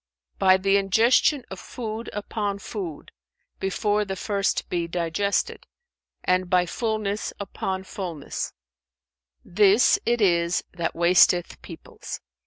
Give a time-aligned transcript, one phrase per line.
[0.39, 3.11] "By the ingestion of food upon food,
[3.59, 5.67] before the first be digested,
[6.23, 8.51] and by fullness upon fullness;
[9.45, 12.19] this it is that wasteth peoples.